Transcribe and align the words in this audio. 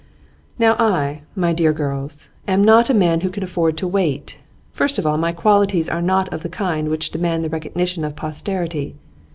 'Now 0.57 0.73
I, 0.79 1.21
my 1.35 1.53
dear 1.53 1.71
girls, 1.71 2.27
am 2.47 2.63
not 2.65 2.89
a 2.89 2.91
man 2.95 3.21
who 3.21 3.29
can 3.29 3.43
afford 3.43 3.77
to 3.77 3.87
wait. 3.87 4.39
First 4.71 4.97
of 4.97 5.05
all, 5.05 5.19
my 5.19 5.31
qualities 5.31 5.89
are 5.89 6.01
not 6.01 6.27
of 6.33 6.41
the 6.41 6.49
kind 6.49 6.89
which 6.89 7.11
demand 7.11 7.43
the 7.43 7.49
recognition 7.49 8.03
of 8.03 8.15
posterity. 8.15 8.95